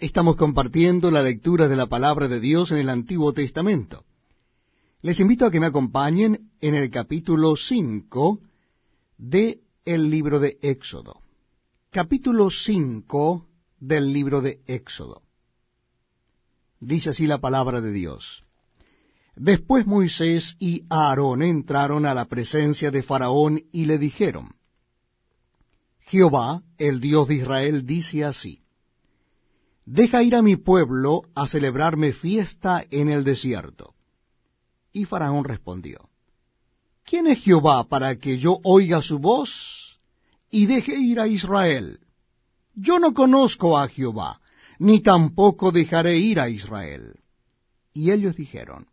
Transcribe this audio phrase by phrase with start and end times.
[0.00, 4.06] Estamos compartiendo la lectura de la palabra de Dios en el Antiguo Testamento.
[5.02, 8.40] Les invito a que me acompañen en el capítulo 5
[9.18, 11.20] de el libro de Éxodo.
[11.90, 13.46] Capítulo 5
[13.78, 15.20] del libro de Éxodo.
[16.80, 18.42] Dice así la palabra de Dios.
[19.36, 24.54] Después Moisés y Aarón entraron a la presencia de Faraón y le dijeron,
[26.06, 28.62] Jehová, el Dios de Israel, dice así,
[29.92, 33.94] Deja ir a mi pueblo a celebrarme fiesta en el desierto.
[34.92, 36.08] Y Faraón respondió,
[37.04, 39.98] ¿Quién es Jehová para que yo oiga su voz
[40.48, 41.98] y deje ir a Israel?
[42.72, 44.40] Yo no conozco a Jehová,
[44.78, 47.18] ni tampoco dejaré ir a Israel.
[47.92, 48.86] Y ellos dijeron,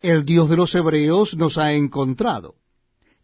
[0.00, 2.54] El Dios de los hebreos nos ha encontrado.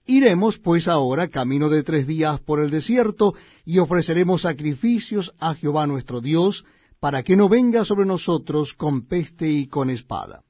[0.07, 5.87] Iremos pues ahora camino de tres días por el desierto y ofreceremos sacrificios a Jehová
[5.87, 6.65] nuestro Dios,
[7.01, 10.43] para que no venga sobre nosotros con peste y con espada.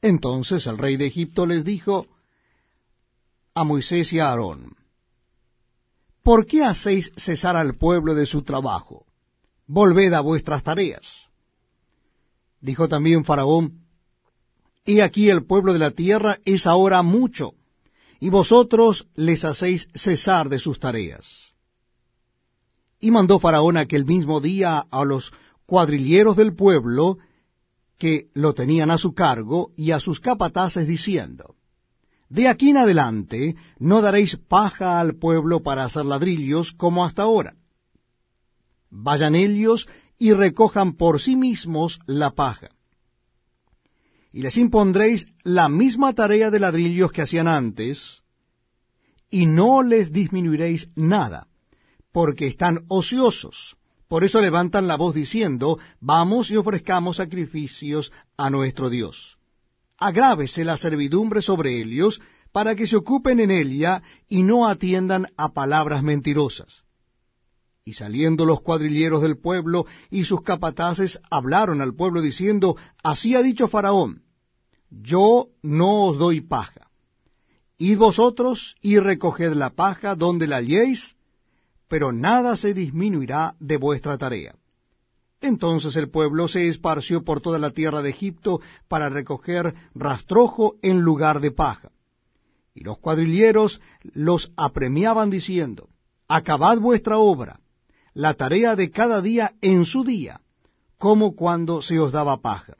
[0.00, 2.06] Entonces el rey de Egipto les dijo
[3.54, 4.74] a Moisés y a Aarón,
[6.22, 9.06] ¿por qué hacéis cesar al pueblo de su trabajo?
[9.66, 11.28] Volved a vuestras tareas.
[12.60, 13.82] Dijo también Faraón,
[14.84, 17.54] He aquí el pueblo de la tierra es ahora mucho,
[18.22, 21.56] y vosotros les hacéis cesar de sus tareas.
[23.00, 25.32] Y mandó Faraón aquel mismo día a los
[25.66, 27.18] cuadrilleros del pueblo
[27.98, 31.56] que lo tenían a su cargo y a sus capataces diciendo,
[32.28, 37.56] De aquí en adelante no daréis paja al pueblo para hacer ladrillos como hasta ahora.
[38.88, 42.70] Vayan ellos y recojan por sí mismos la paja
[44.32, 48.22] y les impondréis la misma tarea de ladrillos que hacían antes,
[49.30, 51.46] y no les disminuiréis nada,
[52.12, 53.76] porque están ociosos.
[54.08, 59.38] Por eso levantan la voz diciendo, vamos y ofrezcamos sacrificios a nuestro Dios.
[59.96, 62.20] Agrávese la servidumbre sobre ellos,
[62.52, 66.84] para que se ocupen en ella y no atiendan a palabras mentirosas.
[67.84, 73.42] Y saliendo los cuadrilleros del pueblo y sus capataces hablaron al pueblo diciendo, Así ha
[73.42, 74.22] dicho Faraón,
[74.90, 76.90] yo no os doy paja.
[77.78, 81.16] Id vosotros y recoged la paja donde la halléis,
[81.88, 84.54] pero nada se disminuirá de vuestra tarea.
[85.40, 91.00] Entonces el pueblo se esparció por toda la tierra de Egipto para recoger rastrojo en
[91.00, 91.90] lugar de paja.
[92.74, 95.88] Y los cuadrilleros los apremiaban diciendo,
[96.28, 97.58] Acabad vuestra obra,
[98.14, 100.40] la tarea de cada día en su día,
[100.98, 102.76] como cuando se os daba paja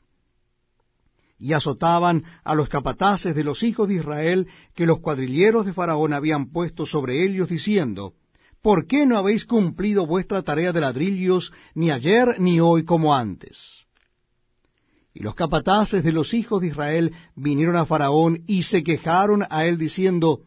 [1.43, 6.13] y azotaban a los capataces de los hijos de Israel que los cuadrilleros de Faraón
[6.13, 8.13] habían puesto sobre ellos, diciendo,
[8.61, 13.87] ¿Por qué no habéis cumplido vuestra tarea de ladrillos ni ayer ni hoy como antes?
[15.13, 19.65] Y los capataces de los hijos de Israel vinieron a Faraón y se quejaron a
[19.65, 20.43] él diciendo,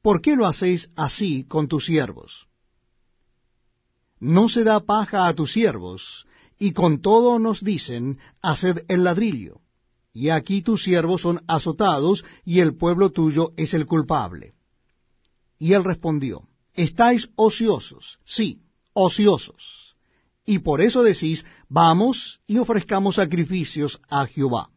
[0.00, 2.48] ¿Por qué lo hacéis así con tus siervos?
[4.20, 6.26] No se da paja a tus siervos,
[6.58, 9.60] y con todo nos dicen, haced el ladrillo
[10.18, 14.54] y aquí tus siervos son azotados, y el pueblo tuyo es el culpable.
[15.60, 18.62] Y él respondió, estáis ociosos, sí,
[18.94, 19.96] ociosos,
[20.44, 24.70] y por eso decís, vamos y ofrezcamos sacrificios a Jehová.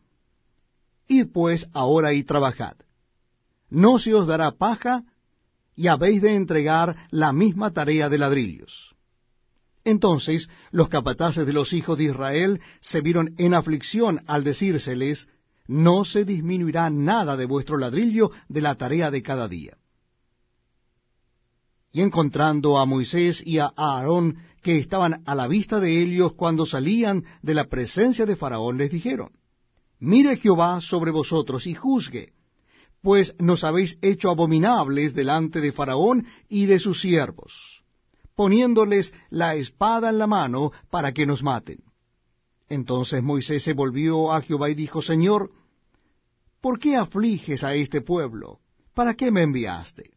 [1.08, 2.75] Id pues ahora y trabajad.
[3.69, 5.06] No se os dará paja,
[5.75, 8.96] y habéis de entregar la misma tarea de ladrillos.
[9.84, 15.28] Entonces los capataces de los hijos de Israel se vieron en aflicción al decírseles,
[15.68, 19.78] no se disminuirá nada de vuestro ladrillo de la tarea de cada día.
[21.91, 26.66] Y encontrando a Moisés y a Aarón, que estaban a la vista de ellos cuando
[26.66, 29.31] salían de la presencia de Faraón, les dijeron,
[30.00, 32.34] Mire Jehová sobre vosotros y juzgue,
[33.02, 37.81] pues nos habéis hecho abominables delante de Faraón y de sus siervos
[38.36, 41.80] poniéndoles la espada en la mano para que nos maten.
[42.70, 45.52] Entonces Moisés se volvió a Jehová y dijo, Señor,
[46.61, 48.59] ¿por qué afliges a este pueblo?
[48.94, 50.11] ¿Para qué me enviaste?